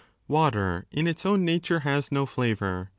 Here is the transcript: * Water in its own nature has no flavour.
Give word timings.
* 0.13 0.27
Water 0.27 0.87
in 0.89 1.05
its 1.05 1.27
own 1.27 1.45
nature 1.45 1.81
has 1.81 2.11
no 2.11 2.25
flavour. 2.25 2.89